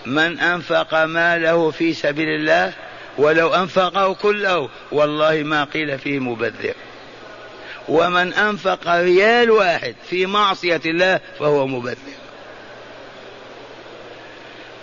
[0.05, 2.73] من أنفق ماله في سبيل الله
[3.17, 6.73] ولو أنفقه كله والله ما قيل فيه مبذر.
[7.87, 12.21] ومن أنفق ريال واحد في معصية الله فهو مبذر.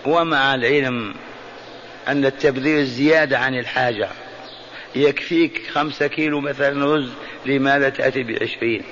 [0.06, 1.14] ومع العلم
[2.08, 4.08] أن التبذير زيادة عن الحاجة
[4.94, 7.10] يكفيك خمسة كيلو مثلا رز
[7.46, 8.82] لما لا تأتي بعشرين؟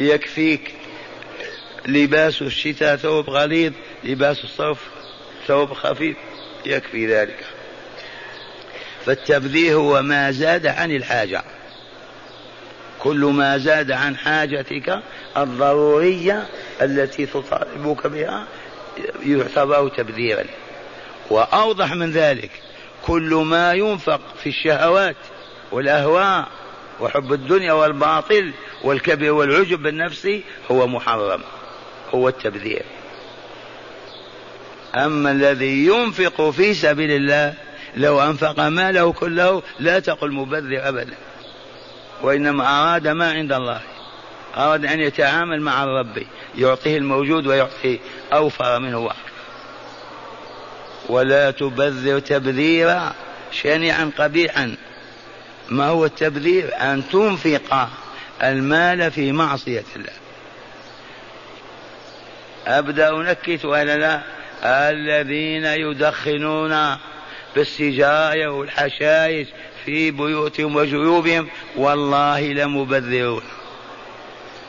[0.00, 0.74] يكفيك
[1.86, 3.72] لباس الشتاء ثوب غليظ
[4.04, 4.78] لباس الصيف
[5.46, 6.16] ثوب خفيف
[6.66, 7.44] يكفي ذلك.
[9.06, 11.42] فالتبذير هو ما زاد عن الحاجة.
[12.98, 15.02] كل ما زاد عن حاجتك
[15.36, 16.48] الضرورية
[16.82, 18.46] التي تطالبك بها
[19.26, 20.44] يعتبر تبذيرا.
[21.30, 22.50] وأوضح من ذلك
[23.06, 25.16] كل ما ينفق في الشهوات
[25.72, 26.48] والأهواء
[27.00, 28.52] وحب الدنيا والباطل
[28.84, 30.28] والكبر والعجب بالنفس
[30.70, 31.40] هو محرم
[32.14, 32.82] هو التبذير.
[34.94, 37.54] أما الذي ينفق في سبيل الله
[37.96, 41.16] لو أنفق ماله كله لا تقل مبذر أبدا.
[42.22, 43.80] وإنما أراد ما عند الله.
[44.56, 46.22] أراد أن يتعامل مع الرب.
[46.58, 47.98] يعطيه الموجود ويعطيه.
[48.32, 49.30] أوفر منه وأكثر
[51.08, 53.12] ولا تبذر تبذيرا
[53.52, 54.76] شنيعا قبيحا.
[55.68, 57.88] ما هو التبذير؟ أن تنفق
[58.42, 60.12] المال في معصية الله.
[62.66, 64.20] أبدأ أنكت ولا لا؟
[64.64, 66.96] الذين يدخنون
[67.54, 69.48] بالسجايا والحشائش
[69.84, 73.42] في بيوتهم وجيوبهم والله لمبذرون.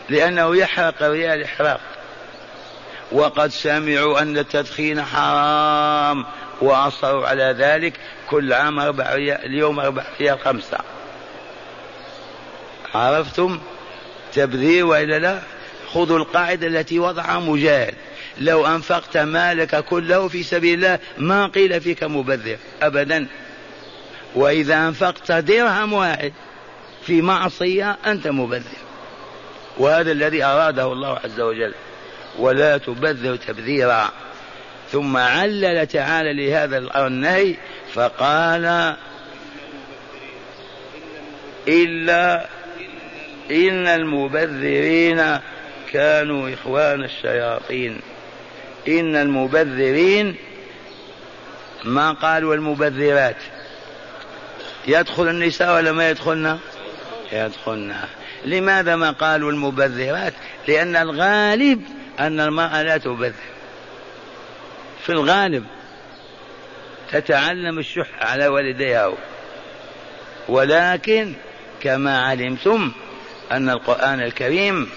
[0.10, 1.82] لأنه يحرق ريال إحراق
[3.12, 6.26] وقد سمعوا أن التدخين حرام
[6.62, 7.94] وأصروا على ذلك
[8.30, 10.78] كل عام أربع ريال اليوم أربع ريال خمسة.
[12.96, 13.60] عرفتم
[14.34, 15.40] تبذير وإلا لا؟
[15.94, 17.96] خذوا القاعدة التي وضعها مجاهد.
[18.38, 23.28] لو أنفقت مالك كله في سبيل الله ما قيل فيك مبذر أبدا.
[24.36, 26.34] وإذا أنفقت درهم واحد
[27.06, 28.78] في معصية أنت مبذر.
[29.78, 31.74] وهذا الذي أراده الله عز وجل.
[32.40, 34.12] ولا تبذر تبذيرا.
[34.92, 37.56] ثم علل تعالى لهذا النهي
[37.94, 38.96] فقال
[41.68, 42.48] إلا
[43.52, 45.40] إن المبذرين
[45.92, 48.02] كانوا إخوان الشياطين.
[48.88, 50.36] إن المبذرين
[51.84, 53.38] ما قالوا المبذرات.
[54.88, 56.60] يدخل النساء ولا ما يدخلن؟
[57.32, 57.96] يدخلن.
[58.46, 60.34] لماذا ما قالوا المبذرات؟
[60.68, 61.82] لأن الغالب
[62.20, 63.34] أن المرأة لا تبذر.
[65.06, 65.66] في الغالب
[67.12, 69.14] تتعلم الشح على والديها.
[70.50, 71.34] ولكن
[71.82, 72.92] كما علمتم
[73.52, 74.90] أن القرآن الكريم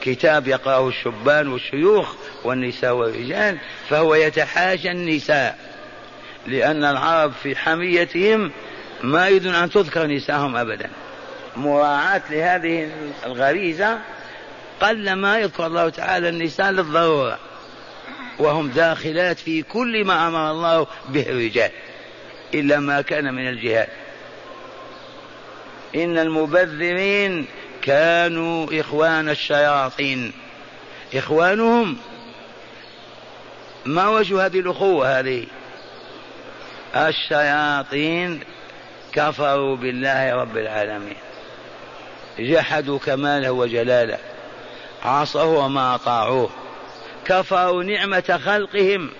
[0.00, 2.14] كتاب يقرأه الشبان والشيوخ
[2.44, 5.58] والنساء والرجال فهو يتحاشى النساء.
[6.46, 8.50] لأن العرب في حميتهم
[9.02, 10.90] ما يريدون أن تذكر نساءهم أبدا.
[11.56, 12.90] مراعاة لهذه
[13.26, 13.98] الغريزة
[14.80, 17.38] قل ما يذكر الله تعالى النساء للضرورة.
[18.38, 21.70] وهم داخلات في كل ما أمر الله به الرجال
[22.54, 23.88] إلا ما كان من الجهاد.
[25.94, 27.46] إن المبذرين
[27.82, 30.32] كانوا إخوان الشياطين.
[31.14, 31.96] إخوانهم
[33.86, 35.46] ما وجه هذه الأخوة هذه؟
[36.96, 38.40] الشياطين
[39.12, 41.16] كفروا بالله رب العالمين.
[42.38, 44.18] جحدوا كماله وجلاله.
[45.02, 46.50] عصوا وما أطاعوه.
[47.24, 49.10] كفروا نعمة خلقهم.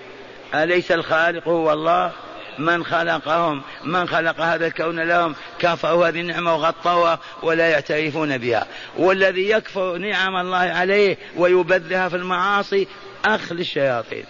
[0.55, 2.11] أليس الخالق هو الله؟
[2.59, 8.67] من خلقهم؟ من خلق هذا الكون لهم؟ كفروا هذه النعمة وغطوها ولا يعترفون بها.
[8.97, 12.87] والذي يكفر نعم الله عليه ويبذها في المعاصي
[13.25, 14.25] أخ للشياطين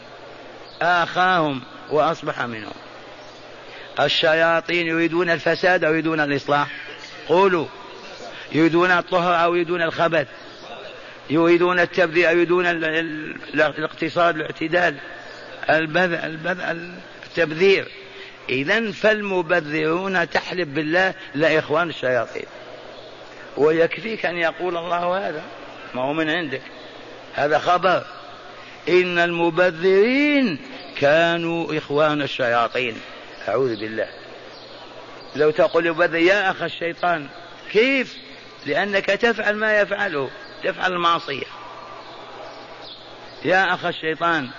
[0.83, 2.73] آخاهم وأصبح منهم.
[3.99, 6.67] الشياطين يريدون الفساد أو يريدون الإصلاح؟
[7.27, 7.67] قولوا.
[8.51, 10.27] يريدون الطهر أو يريدون الخبث؟
[11.29, 12.65] يريدون التبذير أو يريدون
[13.53, 14.95] الاقتصاد الاعتدال
[15.69, 16.59] البذ البذ
[17.27, 17.87] التبذير.
[18.49, 22.45] إذا فالمبذرون تحلف بالله لا إخوان الشياطين.
[23.57, 25.41] ويكفيك أن يقول الله هذا.
[25.93, 26.61] ما هو من عندك.
[27.33, 28.05] هذا خبر.
[28.89, 30.59] إن المبذرين
[30.97, 33.01] كانوا إخوان الشياطين.
[33.47, 34.07] أعوذ بالله.
[35.35, 37.27] لو تقول مبذر يا أخ الشيطان
[37.71, 38.17] كيف؟
[38.65, 40.29] لأنك تفعل ما يفعله.
[40.63, 41.45] تفعل المعصية.
[43.45, 44.49] يا أخ الشيطان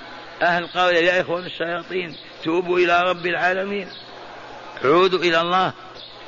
[0.43, 3.89] أهل قرية يا إخوان الشياطين توبوا إلى رب العالمين.
[4.85, 5.72] عودوا إلى الله.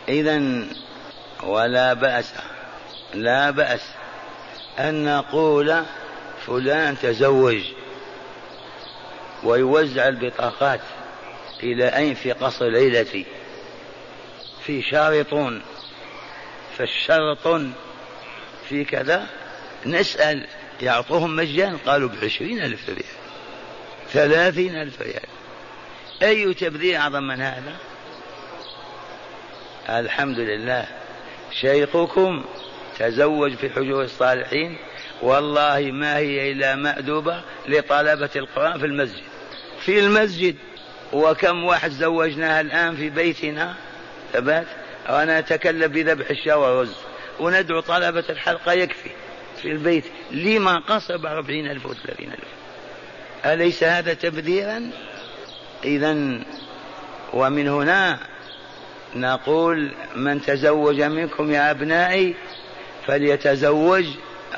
[0.08, 0.66] إذا
[1.42, 2.32] ولا بأس
[3.14, 3.80] لا بأس
[4.78, 5.82] أن نقول
[6.46, 7.60] فلان تزوج.
[9.42, 10.80] ويوزع البطاقات
[11.62, 13.26] إلى أين في قصر ليلتي.
[14.66, 15.62] في شارطون
[16.78, 17.60] فالشرط
[18.68, 19.26] في كذا
[19.86, 20.46] نسأل
[20.82, 23.04] يعطوهم مجانا قالوا بعشرين ألف ريال
[24.12, 25.26] ثلاثين ألف ريال.
[26.22, 27.76] أي تبذير أعظم من هذا؟
[29.88, 30.86] الحمد لله.
[31.60, 32.44] شيخكم
[32.98, 34.78] تزوج في حجور الصالحين
[35.22, 39.22] والله ما هي إلا مأدوبة لطلبة القرآن في المسجد.
[39.80, 40.56] في المسجد
[41.12, 43.74] وكم واحد زوجناها الآن في بيتنا
[44.32, 44.66] ثبات
[45.08, 46.94] وأنا أتكلم بذبح الشاة والرز.
[47.40, 49.10] وندعو طلبة الحلقة يكفي
[49.62, 50.04] في البيت.
[50.30, 52.56] لما قصر بأربعين ألف وثلاثين ألف.
[53.44, 54.90] أليس هذا تبذيرا
[55.84, 56.40] إذا
[57.32, 58.18] ومن هنا
[59.14, 62.34] نقول من تزوج منكم يا أبنائي
[63.06, 64.04] فليتزوج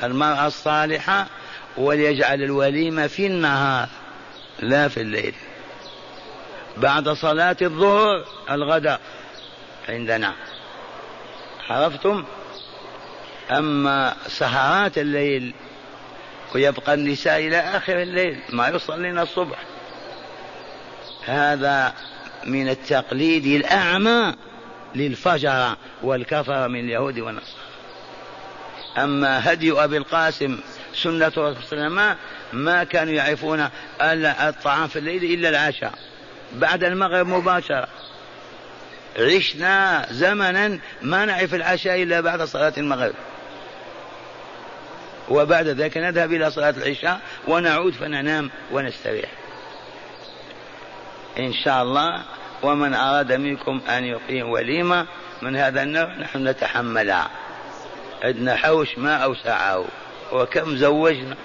[0.03, 1.27] المرأة الصالحة
[1.77, 3.87] وليجعل الوليمة في النهار
[4.59, 5.33] لا في الليل.
[6.77, 9.01] بعد صلاة الظهر الغداء
[9.89, 10.33] عندنا.
[11.69, 12.25] عرفتم؟
[13.51, 15.53] أما سهرات الليل
[16.55, 19.57] ويبقى النساء إلى آخر الليل ما يصلين الصبح.
[21.25, 21.93] هذا
[22.45, 24.33] من التقليد الأعمى
[24.95, 27.68] للفجر والكفر من اليهود والنصارى.
[28.97, 30.59] أما هدي أبي القاسم
[30.93, 32.15] سنة الرسول صلى الله عليه وسلم
[32.53, 33.69] ما كانوا يعرفون
[34.01, 35.93] الطعام في الليل إلا العشاء.
[36.53, 37.87] بعد المغرب مباشرة.
[39.19, 43.15] عشنا زمنا ما نعرف العشاء إلا بعد صلاة المغرب.
[45.29, 49.29] وبعد ذلك نذهب إلى صلاة العشاء ونعود فننام ونستريح.
[51.39, 52.23] إن شاء الله
[52.63, 55.07] ومن أراد منكم أن يقيم وليمة
[55.41, 57.29] من هذا النوع نحن نتحملها.
[58.23, 59.85] عندنا حوش ما أوسعه
[60.31, 61.35] وكم زوجنا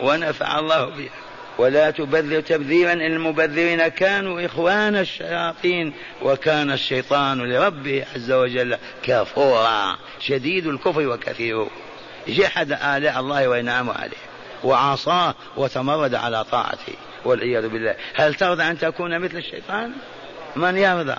[0.00, 1.10] ونفع الله بها.
[1.58, 5.92] ولا تبذر تبذيرا إن المبذرين كانوا إخوان الشياطين
[6.22, 9.98] وكان الشيطان لربه عز وجل كفورا.
[10.20, 11.70] شديد الكفر وكثيره
[12.28, 14.16] جحد آلاء الله وإنعامه عليه
[14.64, 16.94] وعصاه وتمرد على طاعته
[17.24, 17.94] والعياذ بالله.
[18.14, 19.92] هل ترضى أن تكون مثل الشيطان؟
[20.56, 21.16] من يرضى؟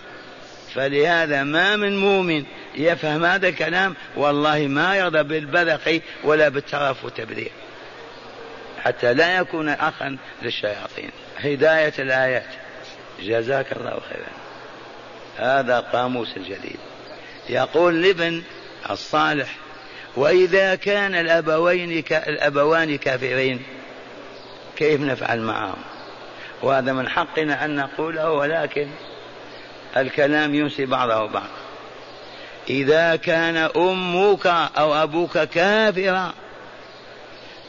[0.75, 2.43] فلهذا ما من مؤمن
[2.75, 7.51] يفهم هذا الكلام والله ما يرضى بالبذخ ولا بالترف والتبذير.
[8.83, 11.11] حتى لا يكون أخا للشياطين.
[11.37, 12.49] هداية الآيات.
[13.21, 14.39] جزاك الله خيرا.
[15.39, 16.79] هذا قاموس الجديد
[17.49, 18.43] يقول لابن
[18.89, 19.55] الصالح
[20.15, 23.63] وإذا كان الأبوين الأبوان كافرين
[24.75, 25.81] كيف نفعل معهم؟
[26.61, 28.87] وهذا من حقنا أن نقوله ولكن
[29.97, 31.49] الكلام ينسي بعضه بعض.
[32.69, 36.33] إذا كان أمك أو أبوك كافرا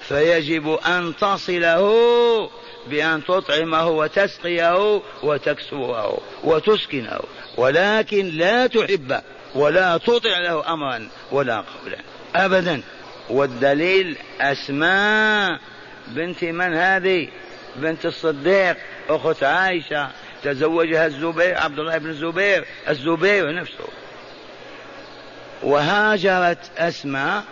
[0.09, 1.91] فيجب أن تصله
[2.87, 7.21] بأن تطعمه وتسقيه وتكسوه وتسكنه.
[7.57, 9.23] ولكن لا تحبه
[9.55, 11.99] ولا تطع له أمرا ولا قولا.
[12.35, 12.83] أبدا.
[13.31, 15.59] والدليل أسماء
[16.07, 17.29] بنت من هذه؟
[17.77, 18.77] بنت الصديق
[19.09, 20.09] أخت عائشة.
[20.45, 23.89] تزوجها الزبير عبد الله بن الزبير الزبير نفسه.
[25.63, 27.45] وهاجرت أسماء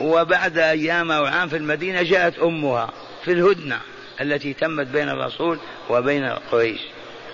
[0.00, 2.90] وبعد أيام أو عام في المدينة جاءت أمها
[3.24, 3.80] في الهدنة
[4.20, 5.58] التي تمت بين الرسول
[5.90, 6.80] وبين قريش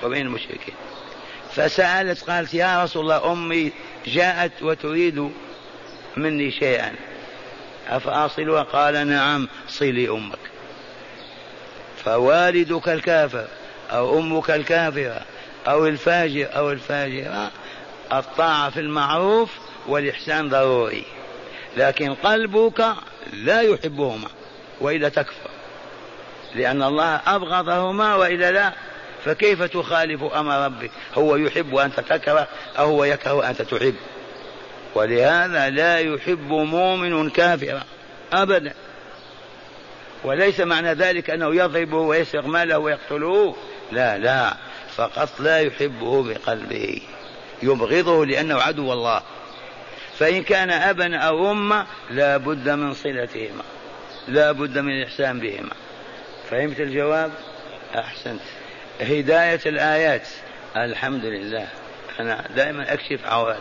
[0.02, 0.74] وبين المشركين.
[1.52, 3.72] فسألت قالت يا رسول الله أمي
[4.06, 5.30] جاءت وتريد
[6.16, 6.94] مني شيئا.
[7.88, 10.38] أفأصلها؟ قال نعم صلي أمك
[12.04, 13.48] فوالدك الكافر.
[13.90, 15.20] أو أمك الكافرة
[15.68, 17.50] أو الفاجر أو الفاجرة
[18.12, 19.50] الطاعة في المعروف
[19.88, 21.04] والإحسان ضروري.
[21.76, 22.84] لكن قلبك
[23.32, 24.28] لا يحبهما
[24.80, 25.50] وإلا تكفر.
[26.54, 28.72] لأن الله أبغضهما وإلا لا.
[29.24, 33.94] فكيف تخالف أمر ربك؟ هو يحب وأنت تكره أو هو يكره وأنت تحب.
[34.94, 37.82] ولهذا لا يحب مؤمن كافرا
[38.32, 38.74] أبدا.
[40.24, 43.56] وليس معنى ذلك أنه يضربه ويسرق ماله ويقتله
[43.92, 44.56] لا لا
[44.96, 47.02] فقط لا يحبه بقلبه
[47.62, 49.22] يبغضه لأنه عدو الله.
[50.18, 53.62] فإن كان أبا أو أما لا بد من صلتهما
[54.28, 55.72] لا بد من الإحسان بهما.
[56.50, 57.32] فهمت الجواب؟
[57.94, 58.40] أحسنت.
[59.00, 60.28] هداية الآيات.
[60.76, 61.68] الحمد لله.
[62.20, 63.60] أنا دائما أكشف عوراتي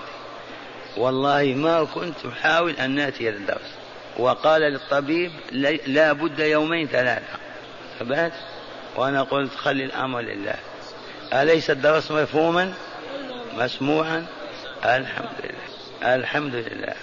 [0.98, 3.74] والله ما كنت أحاول أن نأتي للدرس
[4.18, 5.32] وقال للطبيب
[5.88, 7.38] لا بد يومين ثلاثة.
[8.00, 8.34] ثبات
[8.96, 10.56] وأنا قلت خلي الأمر لله.
[11.34, 12.74] أليس الدرس مفهوما؟
[13.58, 14.26] مسموعا؟
[14.86, 16.16] الحمد لله.
[16.16, 16.94] الحمد لله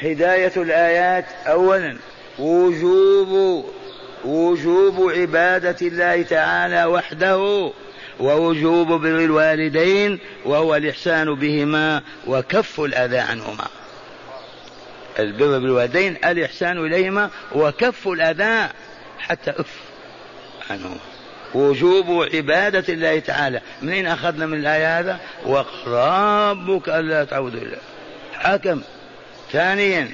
[0.00, 1.98] هداية الآيات أولا
[2.38, 3.64] وجوب
[4.24, 7.70] وجوب عبادة الله تعالى وحده
[8.20, 13.66] ووجوب بر الوالدين وهو الإحسان بهما وكف الأذى عنهما.
[15.18, 18.68] البر بالوالدين الإحسان إليهما وكف الأذى
[19.18, 19.89] حتى أف.
[20.70, 20.96] عنهما
[21.54, 23.60] وجوب عبادة الله تعالى.
[23.82, 27.78] منين أخذنا من الآية هذا؟ وقرابك ألا تعبدوا إلا
[28.34, 28.82] حكم.
[29.52, 30.08] ثانيا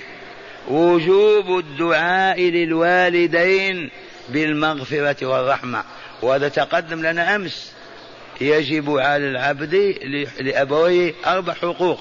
[0.68, 3.90] وجوب الدعاء للوالدين
[4.28, 5.84] بالمغفرة والرحمة.
[6.22, 7.72] وهذا تقدم لنا أمس.
[8.40, 9.74] يجب على العبد
[10.40, 12.00] لأبويه أربع حقوق.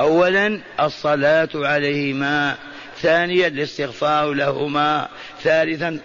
[0.00, 2.54] أولا الصلاة عليهما.
[3.02, 5.08] ثانيا الاستغفار لهما.
[5.42, 5.98] ثالثا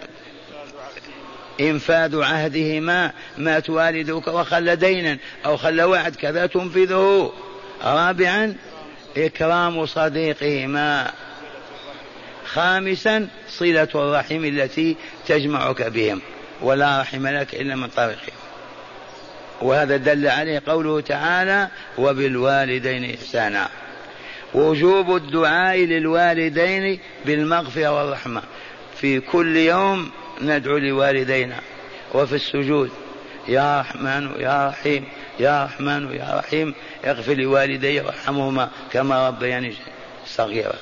[1.62, 7.34] إنفاذ عهدهما مات والدك وخل دينا أو خل وعد كذا تنفذه.
[7.84, 8.56] رابعا
[9.18, 11.12] إكرام صديقهما.
[12.46, 14.96] خامسا صلة الرحم التي
[15.28, 16.22] تجمعك بهم
[16.62, 18.36] ولا رحم لك إلا من طريقهم.
[19.62, 23.70] وهذا دل عليه قوله تعالى وبالوالدين إحسانا.
[24.54, 28.42] وجوب الدعاء للوالدين بالمغفرة والرحمة.
[29.02, 31.60] في كل يوم ندعو لوالدينا.
[32.14, 32.92] وفي السجود
[33.48, 35.06] يا رحمن يا رحيم
[35.40, 36.76] يا رحمن يا رحيم
[37.06, 39.76] اغفر لوالدي وارحمهما كما ربياني
[40.26, 40.76] صغيرا.